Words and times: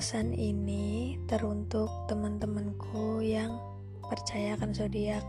Pesan 0.00 0.32
ini 0.32 1.20
teruntuk 1.28 2.08
teman-temanku 2.08 3.20
yang 3.20 3.60
percayakan 4.00 4.72
zodiak. 4.72 5.20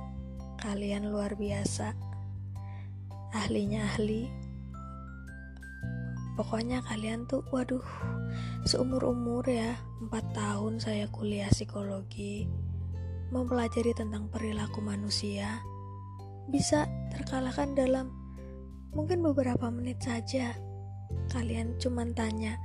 Kalian 0.64 1.12
luar 1.12 1.36
biasa. 1.36 1.92
Ahlinya 3.36 3.84
ahli. 3.84 4.32
Pokoknya 6.40 6.80
kalian 6.88 7.28
tuh 7.28 7.44
waduh, 7.52 7.84
seumur-umur 8.64 9.44
ya, 9.44 9.76
4 10.08 10.08
tahun 10.32 10.80
saya 10.80 11.12
kuliah 11.12 11.52
psikologi, 11.52 12.48
mempelajari 13.28 13.92
tentang 13.92 14.32
perilaku 14.32 14.80
manusia, 14.80 15.60
bisa 16.48 16.88
terkalahkan 17.12 17.76
dalam 17.76 18.08
mungkin 18.96 19.20
beberapa 19.20 19.68
menit 19.68 20.00
saja. 20.00 20.56
Kalian 21.28 21.76
cuman 21.76 22.16
tanya, 22.16 22.56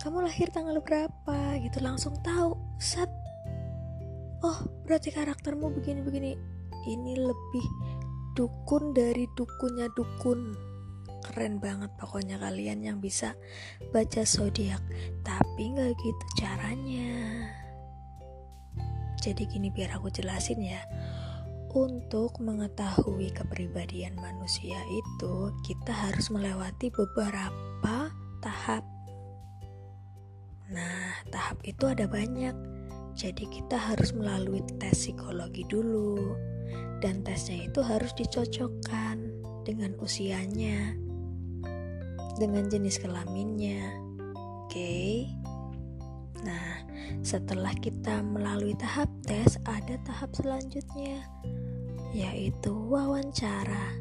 kamu 0.00 0.24
lahir 0.24 0.48
tanggal 0.48 0.80
berapa? 0.80 1.60
gitu. 1.60 1.84
Langsung 1.84 2.16
tahu 2.24 2.56
set. 2.80 3.08
Oh 4.40 4.56
berarti 4.88 5.12
karaktermu 5.12 5.68
begini-begini. 5.76 6.32
Ini 6.88 7.12
lebih 7.20 7.66
dukun 8.32 8.96
dari 8.96 9.28
dukunnya 9.36 9.92
dukun. 9.92 10.56
Keren 11.20 11.60
banget 11.60 11.92
pokoknya 12.00 12.40
kalian 12.40 12.80
yang 12.80 12.98
bisa 13.04 13.36
baca 13.92 14.24
zodiak. 14.24 14.80
Tapi 15.20 15.76
nggak 15.76 15.92
gitu 15.92 16.26
caranya. 16.40 17.12
Jadi 19.20 19.44
gini 19.44 19.68
biar 19.68 20.00
aku 20.00 20.08
jelasin 20.08 20.64
ya. 20.64 20.80
Untuk 21.70 22.40
mengetahui 22.40 23.30
kepribadian 23.36 24.16
manusia 24.16 24.80
itu 24.90 25.54
kita 25.62 25.92
harus 25.92 26.32
melewati 26.32 26.88
beberapa 26.88 28.10
tahap 28.40 28.82
Nah, 30.70 31.26
tahap 31.34 31.58
itu 31.66 31.90
ada 31.90 32.06
banyak. 32.06 32.54
Jadi 33.18 33.44
kita 33.50 33.74
harus 33.74 34.14
melalui 34.14 34.62
tes 34.78 34.94
psikologi 34.94 35.66
dulu. 35.66 36.34
Dan 37.02 37.26
tesnya 37.26 37.66
itu 37.66 37.82
harus 37.82 38.14
dicocokkan 38.14 39.18
dengan 39.66 39.96
usianya, 39.98 40.94
dengan 42.38 42.70
jenis 42.70 43.02
kelaminnya. 43.02 43.98
Oke. 44.66 44.70
Okay? 44.70 45.12
Nah, 46.46 46.86
setelah 47.20 47.74
kita 47.76 48.22
melalui 48.22 48.72
tahap 48.78 49.10
tes, 49.26 49.58
ada 49.66 49.98
tahap 50.06 50.32
selanjutnya 50.38 51.26
yaitu 52.10 52.74
wawancara. 52.74 53.94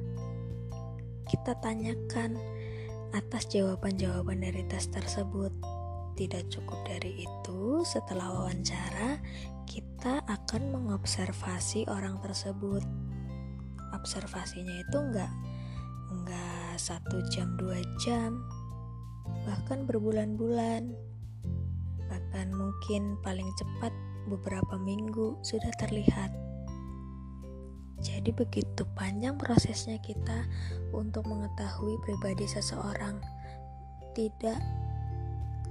Kita 1.29 1.53
tanyakan 1.61 2.41
atas 3.13 3.45
jawaban-jawaban 3.53 4.41
dari 4.41 4.65
tes 4.65 4.89
tersebut 4.89 5.53
tidak 6.19 6.51
cukup 6.51 6.83
dari 6.83 7.23
itu, 7.23 7.79
setelah 7.87 8.27
wawancara, 8.35 9.23
kita 9.63 10.19
akan 10.27 10.75
mengobservasi 10.75 11.87
orang 11.87 12.19
tersebut. 12.19 12.83
Observasinya 13.95 14.75
itu 14.83 14.97
enggak 14.99 15.31
enggak 16.11 16.75
satu 16.75 17.23
jam 17.31 17.55
dua 17.55 17.79
jam, 18.03 18.43
bahkan 19.47 19.87
berbulan-bulan, 19.87 20.91
bahkan 22.11 22.51
mungkin 22.51 23.15
paling 23.23 23.47
cepat 23.55 23.95
beberapa 24.27 24.75
minggu 24.75 25.39
sudah 25.39 25.71
terlihat. 25.79 26.35
Jadi 28.03 28.35
begitu 28.35 28.83
panjang 28.95 29.39
prosesnya 29.39 29.99
kita 30.03 30.47
untuk 30.91 31.27
mengetahui 31.27 31.95
pribadi 32.03 32.47
seseorang. 32.47 33.19
Tidak 34.15 34.88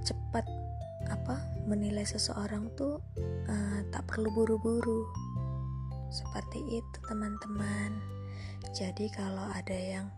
cepat 0.04 0.44
apa 1.08 1.40
menilai 1.64 2.04
seseorang 2.04 2.68
tuh 2.76 3.00
uh, 3.48 3.80
tak 3.88 4.04
perlu 4.08 4.28
buru-buru. 4.32 5.08
Seperti 6.08 6.80
itu 6.80 6.98
teman-teman. 7.08 8.00
Jadi 8.72 9.08
kalau 9.12 9.48
ada 9.52 9.76
yang 9.76 10.08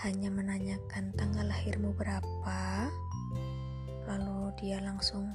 hanya 0.00 0.32
menanyakan 0.32 1.12
tanggal 1.12 1.44
lahirmu 1.44 1.92
berapa 1.92 2.88
lalu 4.08 4.50
dia 4.58 4.80
langsung 4.80 5.30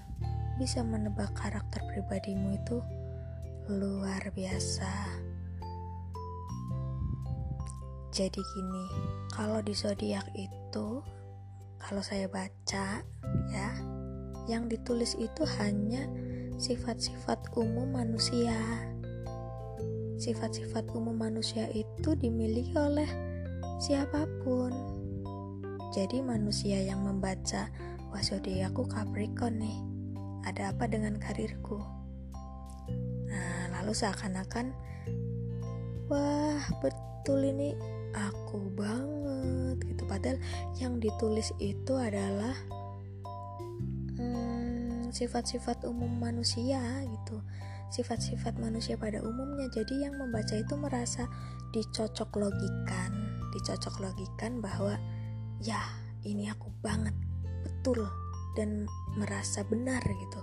bisa 0.57 0.81
menebak 0.81 1.29
karakter 1.37 1.79
pribadimu 1.93 2.57
itu 2.57 2.81
luar 3.69 4.21
biasa. 4.33 4.89
Jadi 8.09 8.41
gini 8.41 8.85
kalau 9.29 9.61
di 9.61 9.77
zodiak 9.77 10.25
itu 10.33 11.05
kalau 11.87 12.03
saya 12.03 12.27
baca 12.27 12.99
ya 13.47 13.69
yang 14.51 14.67
ditulis 14.67 15.15
itu 15.15 15.47
hanya 15.55 16.03
sifat-sifat 16.59 17.55
umum 17.55 17.95
manusia. 17.95 18.59
Sifat-sifat 20.19 20.91
umum 20.91 21.15
manusia 21.15 21.71
itu 21.71 22.11
dimiliki 22.19 22.75
oleh 22.75 23.07
siapa 23.79 24.27
pun. 24.43 24.75
Jadi 25.95 26.19
manusia 26.19 26.83
yang 26.83 27.07
membaca 27.07 27.71
wah 28.11 28.19
aku 28.19 28.83
Capricorn 28.91 29.55
nih 29.63 29.79
ada 30.43 30.75
apa 30.75 30.91
dengan 30.91 31.15
karirku? 31.15 31.79
Nah 33.31 33.79
lalu 33.79 33.95
seakan-akan 33.95 34.75
wah 36.11 36.63
betul 36.83 37.47
ini 37.47 37.79
aku 38.11 38.75
banget 38.75 39.26
padahal 40.07 40.39
yang 40.79 40.97
ditulis 41.03 41.51
itu 41.59 41.93
adalah 41.99 42.55
hmm, 44.17 45.13
sifat-sifat 45.13 45.83
hmm, 45.83 45.91
umum 45.91 46.11
manusia 46.17 46.79
gitu. 47.05 47.43
Sifat-sifat 47.87 48.59
manusia 48.59 48.99
pada 48.99 49.23
umumnya. 49.23 49.71
Jadi 49.71 50.03
yang 50.03 50.15
membaca 50.19 50.55
itu 50.55 50.75
merasa 50.75 51.27
dicocok 51.71 52.35
logikan 52.35 53.37
dicocok 53.57 54.05
logikan 54.05 54.61
bahwa 54.61 54.93
ya 55.57 55.81
ini 56.21 56.45
aku 56.51 56.69
banget 56.85 57.17
betul 57.65 58.05
dan 58.53 58.85
merasa 59.17 59.65
benar 59.65 60.01
gitu. 60.05 60.41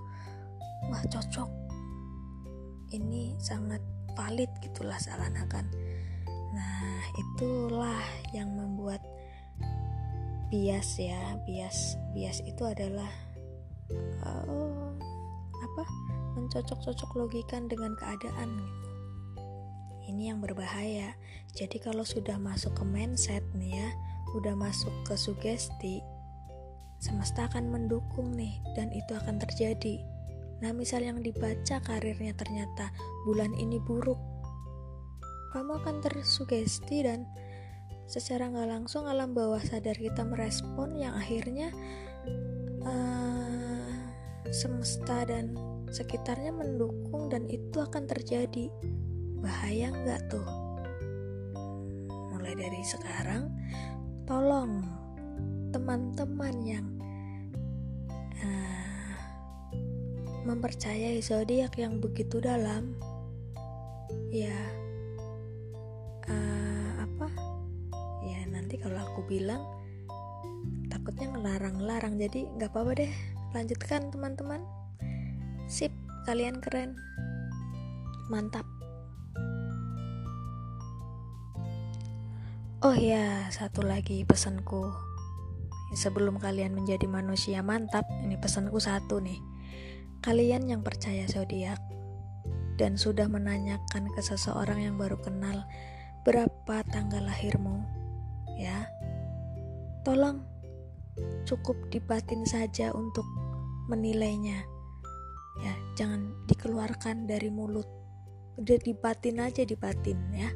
Wah 0.90 1.02
cocok. 1.06 1.50
Ini 2.90 3.38
sangat 3.38 3.78
valid 4.18 4.50
gitulah 4.62 4.98
seakan-akan. 4.98 5.66
Nah 6.54 6.98
itulah 7.14 8.02
yang 8.34 8.50
membuat 8.54 9.02
bias 10.54 11.02
ya 11.02 11.34
bias 11.42 11.98
bias 12.14 12.38
itu 12.46 12.62
adalah 12.62 13.10
uh, 14.22 14.94
apa 15.58 15.84
mencocok-cocok 16.38 17.10
logikan 17.18 17.66
dengan 17.66 17.98
keadaan 17.98 18.54
gitu. 18.62 18.90
Ini 20.14 20.30
yang 20.30 20.38
berbahaya. 20.38 21.18
Jadi 21.58 21.82
kalau 21.82 22.06
sudah 22.06 22.38
masuk 22.38 22.70
ke 22.78 22.86
mindset 22.86 23.42
nih 23.58 23.82
ya 23.82 23.88
udah 24.38 24.54
masuk 24.54 24.94
ke 25.02 25.18
sugesti 25.18 25.98
semesta 27.02 27.50
akan 27.50 27.74
mendukung 27.74 28.38
nih 28.38 28.54
dan 28.78 28.94
itu 28.94 29.10
akan 29.10 29.42
terjadi. 29.42 30.06
Nah 30.62 30.70
misal 30.70 31.02
yang 31.02 31.18
dibaca 31.18 31.82
karirnya 31.82 32.30
ternyata 32.38 32.94
bulan 33.26 33.50
ini 33.58 33.82
buruk 33.82 34.22
kamu 35.50 35.82
akan 35.82 36.02
tersugesti 36.02 37.06
dan 37.06 37.26
secara 38.04 38.52
nggak 38.52 38.68
langsung 38.68 39.08
alam 39.08 39.32
bawah 39.32 39.60
sadar 39.64 39.96
kita 39.96 40.22
merespon 40.24 40.92
yang 40.92 41.16
akhirnya 41.16 41.72
uh, 42.84 43.96
semesta 44.52 45.24
dan 45.24 45.56
sekitarnya 45.88 46.52
mendukung 46.52 47.32
dan 47.32 47.48
itu 47.48 47.80
akan 47.80 48.04
terjadi. 48.04 48.68
Bahaya 49.40 49.92
nggak 49.92 50.20
tuh? 50.32 50.48
Mulai 52.32 52.54
dari 52.56 52.82
sekarang 52.84 53.48
tolong 54.28 54.84
teman-teman 55.72 56.54
yang 56.64 56.86
uh, 58.40 59.12
mempercayai 60.44 61.18
zodiak 61.24 61.76
yang 61.80 61.98
begitu 61.98 62.38
dalam 62.38 62.94
ya 64.28 64.74
kalau 68.84 69.00
aku 69.00 69.24
bilang 69.24 69.64
takutnya 70.92 71.32
ngelarang-larang. 71.32 72.20
Jadi 72.20 72.44
nggak 72.60 72.68
apa-apa 72.68 72.92
deh 73.00 73.12
lanjutkan 73.56 74.12
teman-teman. 74.12 74.60
Sip 75.64 75.90
kalian 76.28 76.60
keren. 76.60 76.92
Mantap. 78.28 78.68
Oh 82.84 82.92
ya 82.92 83.48
satu 83.48 83.80
lagi 83.80 84.28
pesanku. 84.28 84.92
Sebelum 85.96 86.36
kalian 86.36 86.76
menjadi 86.76 87.08
manusia 87.08 87.64
mantap 87.64 88.04
ini 88.20 88.36
pesanku 88.36 88.76
satu 88.76 89.24
nih. 89.24 89.40
Kalian 90.20 90.68
yang 90.68 90.84
percaya 90.84 91.24
zodiak 91.24 91.80
dan 92.76 93.00
sudah 93.00 93.30
menanyakan 93.32 94.12
ke 94.12 94.20
seseorang 94.20 94.84
yang 94.84 95.00
baru 95.00 95.16
kenal 95.22 95.64
berapa 96.26 96.82
tanggal 96.90 97.22
lahirmu 97.22 98.03
ya. 98.58 98.88
Tolong 100.04 100.42
cukup 101.46 101.76
dibatin 101.88 102.44
saja 102.44 102.92
untuk 102.92 103.24
menilainya 103.88 104.64
ya. 105.60 105.74
Jangan 105.98 106.46
dikeluarkan 106.50 107.26
dari 107.30 107.48
mulut. 107.48 107.86
Udah 108.60 108.78
dibatin 108.82 109.42
aja 109.42 109.66
dibatin 109.66 110.18
ya. 110.34 110.50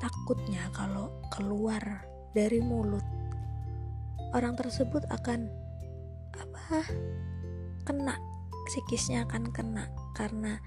Takutnya 0.00 0.72
kalau 0.72 1.12
keluar 1.28 2.08
dari 2.32 2.62
mulut 2.62 3.04
orang 4.32 4.54
tersebut 4.54 5.02
akan 5.10 5.50
apa 6.38 6.86
kena 7.82 8.14
psikisnya 8.70 9.26
akan 9.26 9.50
kena 9.50 9.90
karena 10.14 10.62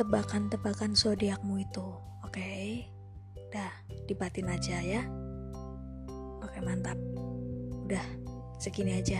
tebakan-tebakan 0.00 0.96
zodiakmu 0.96 1.60
itu. 1.62 1.84
Oke? 2.24 2.40
Okay? 2.40 2.92
dah 3.52 3.68
dibatin 4.08 4.48
aja 4.48 4.80
ya 4.80 5.04
mantap. 6.62 6.98
Udah 7.86 8.04
segini 8.62 9.02
aja 9.02 9.18